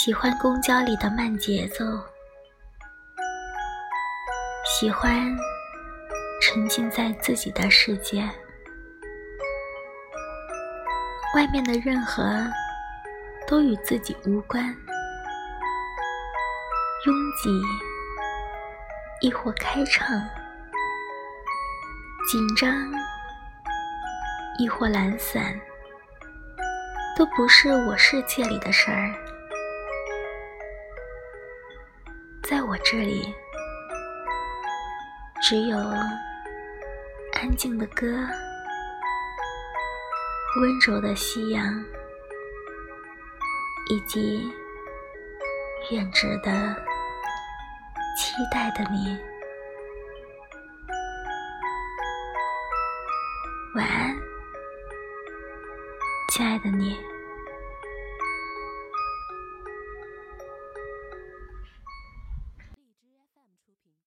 [0.00, 1.84] 喜欢公交里的慢节奏，
[4.64, 5.36] 喜欢
[6.40, 8.20] 沉浸在自己的世界，
[11.34, 12.22] 外面的任何
[13.44, 14.66] 都与自己无关，
[17.04, 17.60] 拥挤
[19.20, 20.16] 亦或开畅，
[22.30, 22.72] 紧张
[24.60, 25.60] 亦或懒散，
[27.16, 29.12] 都不是我世界里的事儿。
[32.48, 33.34] 在我这里，
[35.42, 35.76] 只有
[37.34, 38.06] 安静的歌、
[40.58, 41.62] 温柔的夕阳，
[43.90, 44.50] 以及
[45.90, 46.74] 远执的
[48.16, 49.14] 期待的你。
[53.74, 54.18] 晚安，
[56.32, 56.98] 亲爱的你。